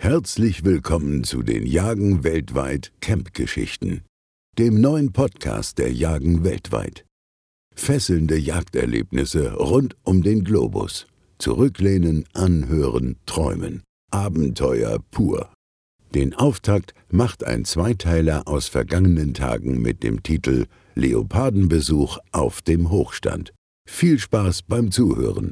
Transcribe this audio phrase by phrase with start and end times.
[0.00, 4.02] Herzlich willkommen zu den Jagen weltweit Camp-Geschichten,
[4.56, 7.04] dem neuen Podcast der Jagen weltweit.
[7.74, 11.08] Fesselnde Jagderlebnisse rund um den Globus.
[11.38, 13.82] Zurücklehnen, anhören, träumen.
[14.12, 15.52] Abenteuer pur.
[16.14, 23.52] Den Auftakt macht ein Zweiteiler aus vergangenen Tagen mit dem Titel Leopardenbesuch auf dem Hochstand.
[23.84, 25.50] Viel Spaß beim Zuhören.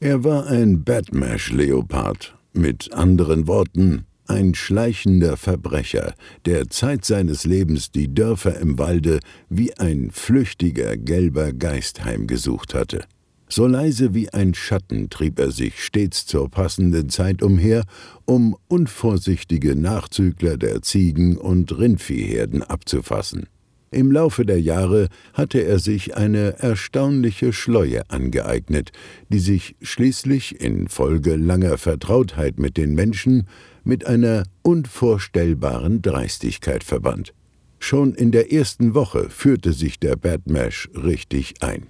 [0.00, 6.14] Er war ein Badmash-Leopard mit anderen Worten, ein schleichender Verbrecher,
[6.46, 13.04] der Zeit seines Lebens die Dörfer im Walde wie ein flüchtiger gelber Geist heimgesucht hatte.
[13.48, 17.84] So leise wie ein Schatten trieb er sich stets zur passenden Zeit umher,
[18.24, 23.46] um unvorsichtige Nachzügler der Ziegen und Rindviehherden abzufassen.
[23.94, 28.90] Im Laufe der Jahre hatte er sich eine erstaunliche Schleue angeeignet,
[29.28, 33.46] die sich schließlich infolge langer Vertrautheit mit den Menschen
[33.84, 37.34] mit einer unvorstellbaren Dreistigkeit verband.
[37.78, 41.86] Schon in der ersten Woche führte sich der Badmash richtig ein.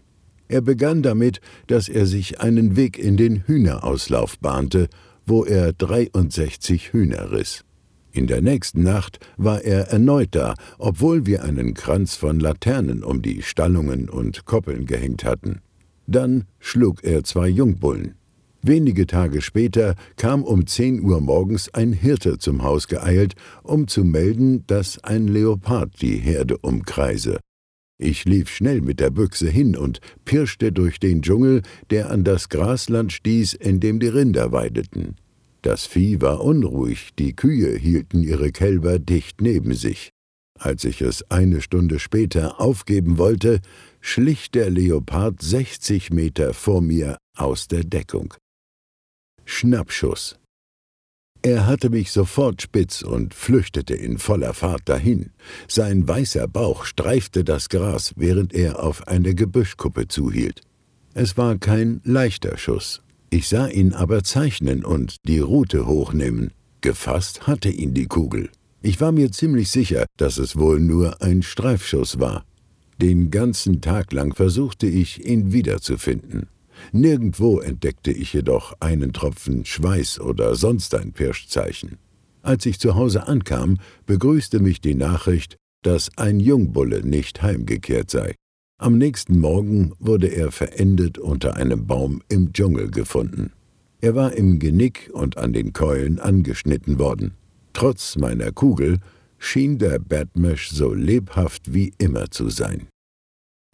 [0.48, 4.88] Er begann damit, dass er sich einen Weg in den Hühnerauslauf bahnte,
[5.24, 7.64] wo er 63 Hühner riss.
[8.14, 13.22] In der nächsten Nacht war er erneut da, obwohl wir einen Kranz von Laternen um
[13.22, 15.62] die Stallungen und Koppeln gehängt hatten.
[16.06, 18.14] Dann schlug er zwei Jungbullen.
[18.62, 24.04] Wenige Tage später kam um zehn Uhr morgens ein Hirte zum Haus geeilt, um zu
[24.04, 27.40] melden, dass ein Leopard die Herde umkreise.
[27.98, 32.48] Ich lief schnell mit der Büchse hin und pirschte durch den Dschungel, der an das
[32.48, 35.16] Grasland stieß, in dem die Rinder weideten.
[35.64, 40.10] Das Vieh war unruhig, die Kühe hielten ihre Kälber dicht neben sich.
[40.58, 43.62] Als ich es eine Stunde später aufgeben wollte,
[44.02, 48.34] schlich der Leopard 60 Meter vor mir aus der Deckung.
[49.46, 50.38] Schnappschuss.
[51.40, 55.30] Er hatte mich sofort spitz und flüchtete in voller Fahrt dahin.
[55.66, 60.60] Sein weißer Bauch streifte das Gras, während er auf eine Gebüschkuppe zuhielt.
[61.14, 63.03] Es war kein leichter Schuss,
[63.34, 66.52] ich sah ihn aber zeichnen und die Rute hochnehmen.
[66.82, 68.48] Gefasst hatte ihn die Kugel.
[68.80, 72.44] Ich war mir ziemlich sicher, dass es wohl nur ein Streifschuss war.
[73.02, 76.46] Den ganzen Tag lang versuchte ich, ihn wiederzufinden.
[76.92, 81.98] Nirgendwo entdeckte ich jedoch einen Tropfen Schweiß oder sonst ein Pirschzeichen.
[82.42, 88.36] Als ich zu Hause ankam, begrüßte mich die Nachricht, dass ein Jungbulle nicht heimgekehrt sei.
[88.78, 93.52] Am nächsten Morgen wurde er verendet unter einem Baum im Dschungel gefunden.
[94.00, 97.34] Er war im Genick und an den Keulen angeschnitten worden.
[97.72, 98.98] Trotz meiner Kugel
[99.38, 102.88] schien der Badmesh so lebhaft wie immer zu sein.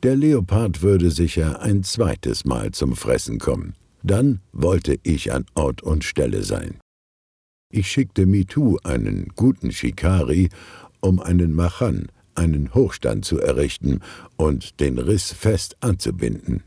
[0.02, 3.74] Der Leopard würde sicher ein zweites Mal zum Fressen kommen.
[4.02, 6.78] Dann wollte ich an Ort und Stelle sein.
[7.72, 10.50] Ich schickte Mitu, einen guten Shikari,
[11.00, 12.08] um einen Machan,
[12.40, 14.00] einen Hochstand zu errichten
[14.36, 16.62] und den Riss fest anzubinden.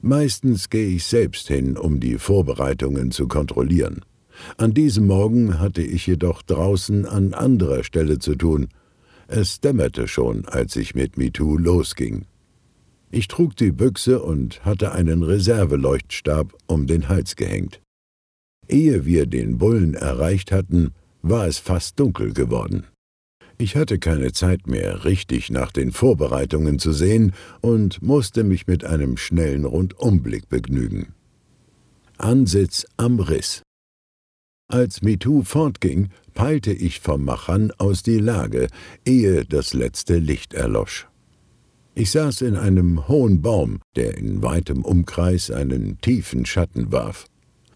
[0.00, 4.04] Meistens gehe ich selbst hin, um die Vorbereitungen zu kontrollieren.
[4.56, 8.68] An diesem Morgen hatte ich jedoch draußen an anderer Stelle zu tun.
[9.28, 12.26] Es dämmerte schon, als ich mit MeToo losging.
[13.10, 17.80] Ich trug die Büchse und hatte einen Reserveleuchtstab um den Hals gehängt.
[18.68, 20.92] Ehe wir den Bullen erreicht hatten,
[21.22, 22.86] war es fast dunkel geworden.
[23.64, 27.32] Ich hatte keine Zeit mehr, richtig nach den Vorbereitungen zu sehen
[27.62, 31.14] und musste mich mit einem schnellen Rundumblick begnügen.
[32.18, 33.62] Ansitz am Riss.
[34.68, 38.68] Als MeToo fortging, peilte ich vom Machan aus die Lage,
[39.06, 41.08] ehe das letzte Licht erlosch.
[41.94, 47.24] Ich saß in einem hohen Baum, der in weitem Umkreis einen tiefen Schatten warf.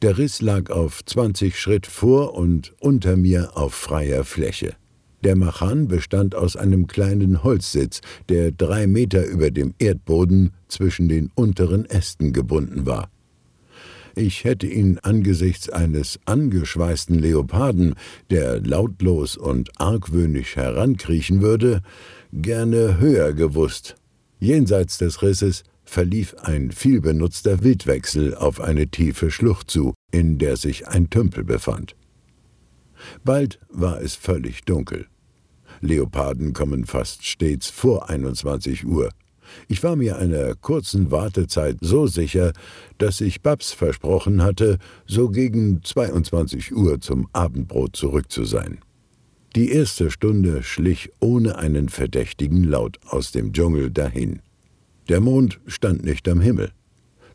[0.03, 4.77] Der Riss lag auf zwanzig Schritt vor und unter mir auf freier Fläche.
[5.25, 11.31] Der Machan bestand aus einem kleinen Holzsitz, der drei Meter über dem Erdboden zwischen den
[11.34, 13.11] unteren Ästen gebunden war.
[14.15, 17.95] Ich hätte ihn angesichts eines angeschweißten Leoparden,
[18.31, 21.83] der lautlos und argwöhnisch herankriechen würde,
[22.33, 23.97] gerne höher gewusst.
[24.41, 30.89] Jenseits des Risses verlief ein vielbenutzter Wildwechsel auf eine tiefe Schlucht zu, in der sich
[30.89, 31.95] ein Tümpel befand.
[33.25, 35.07] Bald war es völlig dunkel.
[35.80, 39.10] Leoparden kommen fast stets vor 21 Uhr.
[39.69, 42.53] Ich war mir einer kurzen Wartezeit so sicher,
[42.98, 48.80] dass ich Babs versprochen hatte, so gegen 22 Uhr zum Abendbrot zurück zu sein.
[49.57, 54.41] Die erste Stunde schlich ohne einen verdächtigen Laut aus dem Dschungel dahin.
[55.09, 56.71] Der Mond stand nicht am Himmel.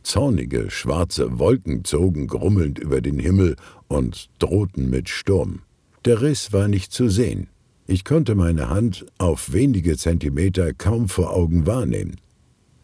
[0.04, 3.56] Zornige, schwarze Wolken zogen grummelnd über den Himmel
[3.88, 5.62] und drohten mit Sturm.
[6.06, 7.48] Der Riss war nicht zu sehen.
[7.86, 12.16] Ich konnte meine Hand auf wenige Zentimeter kaum vor Augen wahrnehmen.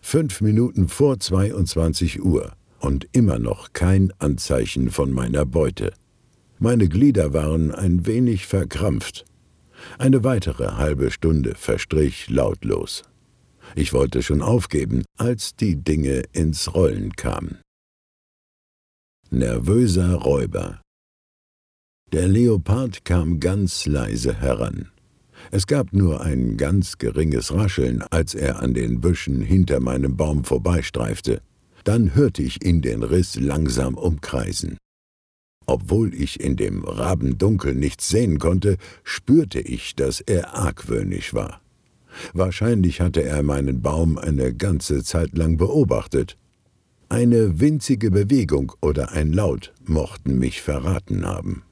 [0.01, 5.93] Fünf Minuten vor 22 Uhr und immer noch kein Anzeichen von meiner Beute.
[6.59, 9.25] Meine Glieder waren ein wenig verkrampft.
[9.97, 13.03] Eine weitere halbe Stunde verstrich lautlos.
[13.75, 17.59] Ich wollte schon aufgeben, als die Dinge ins Rollen kamen.
[19.29, 20.81] Nervöser Räuber.
[22.11, 24.89] Der Leopard kam ganz leise heran.
[25.51, 30.43] Es gab nur ein ganz geringes Rascheln, als er an den Büschen hinter meinem Baum
[30.43, 31.41] vorbeistreifte.
[31.83, 34.77] Dann hörte ich ihn den Riss langsam umkreisen.
[35.67, 41.61] Obwohl ich in dem Rabendunkel nichts sehen konnte, spürte ich, dass er argwöhnisch war.
[42.33, 46.37] Wahrscheinlich hatte er meinen Baum eine ganze Zeit lang beobachtet.
[47.07, 51.63] Eine winzige Bewegung oder ein Laut mochten mich verraten haben.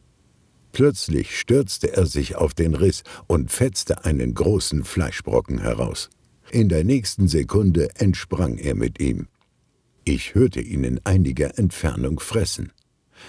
[0.77, 6.11] Plötzlich stürzte er sich auf den Riss und fetzte einen großen Fleischbrocken heraus.
[6.51, 9.27] In der nächsten Sekunde entsprang er mit ihm.
[10.03, 12.73] Ich hörte ihn in einiger Entfernung fressen.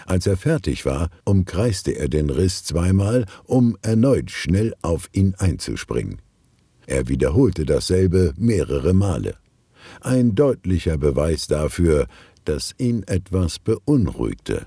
[0.05, 6.21] Als er fertig war, umkreiste er den Riss zweimal, um erneut schnell auf ihn einzuspringen.
[6.87, 9.37] Er wiederholte dasselbe mehrere Male.
[10.03, 12.09] Ein deutlicher Beweis dafür,
[12.45, 14.67] dass ihn etwas beunruhigte.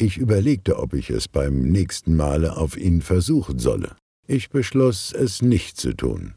[0.00, 3.96] Ich überlegte, ob ich es beim nächsten Male auf ihn versuchen solle.
[4.26, 6.32] Ich beschloss, es nicht zu tun.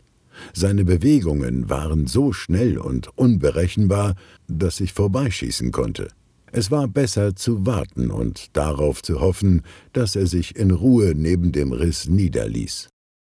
[0.54, 4.16] Seine Bewegungen waren so schnell und unberechenbar,
[4.50, 6.10] dass ich vorbeischießen konnte.
[6.52, 9.62] Es war besser zu warten und darauf zu hoffen,
[9.94, 12.90] dass er sich in Ruhe neben dem Riss niederließ.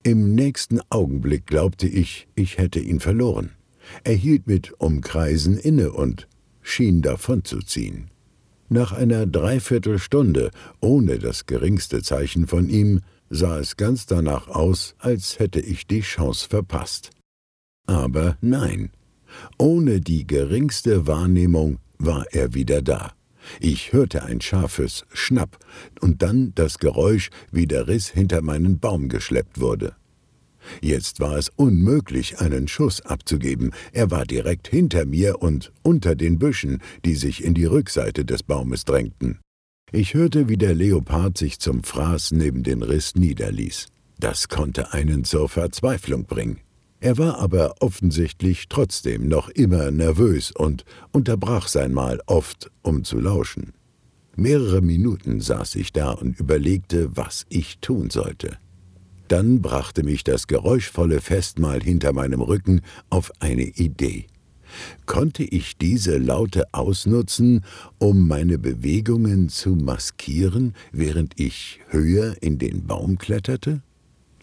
[0.01, 3.51] Im nächsten Augenblick glaubte ich, ich hätte ihn verloren.
[4.04, 6.27] Er hielt mit Umkreisen inne und
[6.63, 8.10] schien davonzuziehen.
[8.69, 10.51] Nach einer Dreiviertelstunde,
[10.81, 16.01] ohne das geringste Zeichen von ihm, sah es ganz danach aus, als hätte ich die
[16.01, 17.12] Chance verpasst.
[17.85, 18.89] Aber nein,
[19.57, 23.13] ohne die geringste Wahrnehmung war er wieder da.
[23.59, 25.59] Ich hörte ein scharfes Schnapp
[26.01, 29.95] und dann das Geräusch, wie der Riss hinter meinen Baum geschleppt wurde.
[30.81, 33.71] Jetzt war es unmöglich, einen Schuss abzugeben.
[33.91, 38.44] Er war direkt hinter mir und unter den Büschen, die sich in die Rückseite des
[38.44, 39.39] Baumes drängten.
[39.91, 43.88] Ich hörte, wie der Leopard sich zum Fraß neben den Riss niederließ.
[44.19, 46.59] Das konnte einen zur Verzweiflung bringen.
[47.00, 53.19] Er war aber offensichtlich trotzdem noch immer nervös und unterbrach sein Mahl oft, um zu
[53.19, 53.73] lauschen.
[54.35, 58.57] Mehrere Minuten saß ich da und überlegte, was ich tun sollte.
[59.27, 64.27] Dann brachte mich das geräuschvolle Festmahl hinter meinem Rücken auf eine Idee.
[65.06, 67.63] Konnte ich diese Laute ausnutzen,
[67.98, 73.81] um meine Bewegungen zu maskieren, während ich höher in den Baum kletterte?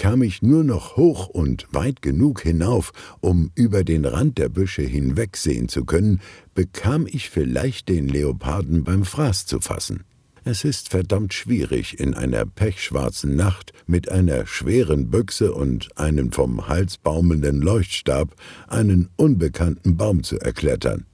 [0.03, 4.83] kam ich nur noch hoch und weit genug hinauf, um über den Rand der Büsche
[4.83, 6.21] hinwegsehen zu können,
[6.57, 10.03] bekam ich vielleicht den Leoparden beim Fraß zu fassen.
[10.45, 16.67] Es ist verdammt schwierig, in einer pechschwarzen Nacht mit einer schweren Büchse und einem vom
[16.67, 18.35] Hals baumelnden Leuchtstab
[18.67, 21.07] einen unbekannten Baum zu erklettern.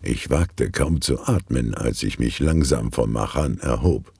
[0.00, 4.10] Ich wagte kaum zu atmen, als ich mich langsam vom Machan erhob.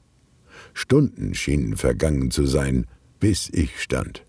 [0.75, 2.87] Stunden schienen vergangen zu sein,
[3.21, 4.23] bis ich stand.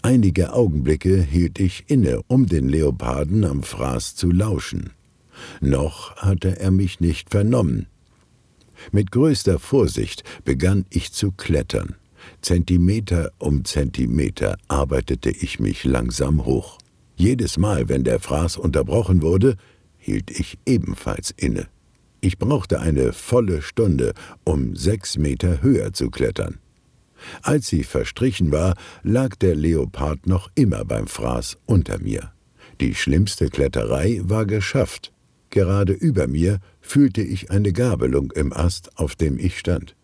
[0.00, 4.92] Einige Augenblicke hielt ich inne, um den Leoparden am Fraß zu lauschen.
[5.60, 7.86] Noch hatte er mich nicht vernommen.
[8.90, 11.96] Mit größter Vorsicht begann ich zu klettern.
[12.40, 16.78] Zentimeter um Zentimeter arbeitete ich mich langsam hoch.
[17.16, 19.56] Jedes Mal, wenn der Fraß unterbrochen wurde,
[19.98, 21.68] hielt ich ebenfalls inne.
[22.20, 24.14] Ich brauchte eine volle Stunde,
[24.44, 26.58] um sechs Meter höher zu klettern.
[27.42, 32.32] Als sie verstrichen war, lag der Leopard noch immer beim Fraß unter mir.
[32.80, 35.12] Die schlimmste Kletterei war geschafft.
[35.50, 39.96] Gerade über mir fühlte ich eine Gabelung im Ast, auf dem ich stand.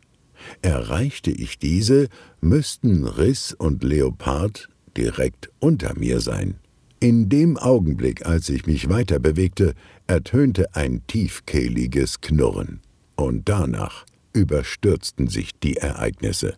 [0.63, 2.09] Erreichte ich diese,
[2.41, 6.55] müssten Riss und Leopard direkt unter mir sein.
[7.01, 9.75] In dem Augenblick, als ich mich weiter bewegte,
[10.07, 12.81] ertönte ein tiefkehliges Knurren.
[13.15, 16.55] Und danach überstürzten sich die Ereignisse.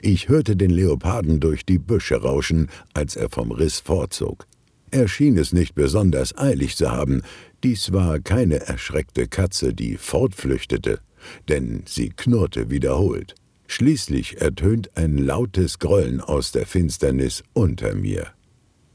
[0.00, 4.46] Ich hörte den Leoparden durch die Büsche rauschen, als er vom Riss vorzog.
[4.92, 7.22] Er schien es nicht besonders eilig zu haben,
[7.64, 11.00] dies war keine erschreckte Katze, die fortflüchtete,
[11.48, 13.34] denn sie knurrte wiederholt.
[13.68, 18.26] Schließlich ertönt ein lautes Grollen aus der Finsternis unter mir.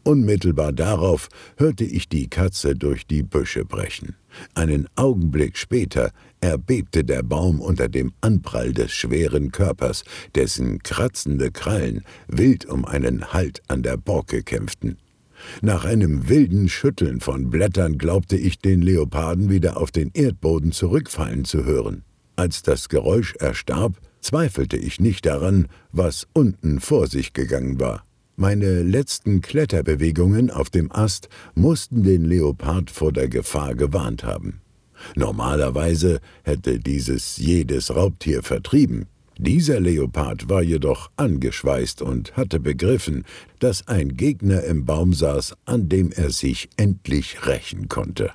[0.03, 4.15] Unmittelbar darauf hörte ich die Katze durch die Büsche brechen.
[4.53, 6.11] Einen Augenblick später
[6.41, 10.03] erbebte der Baum unter dem Anprall des schweren Körpers,
[10.35, 14.97] dessen kratzende Krallen wild um einen Halt an der Borke kämpften.
[15.61, 21.45] Nach einem wilden Schütteln von Blättern glaubte ich den Leoparden wieder auf den Erdboden zurückfallen
[21.45, 22.03] zu hören.
[22.35, 28.03] Als das Geräusch erstarb, zweifelte ich nicht daran, was unten vor sich gegangen war.
[28.35, 34.61] Meine letzten Kletterbewegungen auf dem Ast mussten den Leopard vor der Gefahr gewarnt haben.
[35.15, 39.07] Normalerweise hätte dieses jedes Raubtier vertrieben.
[39.39, 43.23] Dieser Leopard war jedoch angeschweißt und hatte begriffen,
[43.59, 48.31] dass ein Gegner im Baum saß, an dem er sich endlich rächen konnte.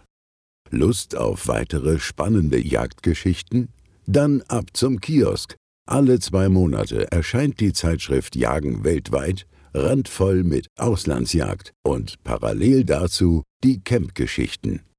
[0.71, 3.68] Lust auf weitere spannende Jagdgeschichten?
[4.06, 5.56] Dann ab zum Kiosk.
[5.87, 13.80] Alle zwei Monate erscheint die Zeitschrift Jagen weltweit, randvoll mit Auslandsjagd und parallel dazu die
[13.82, 14.82] Campgeschichten.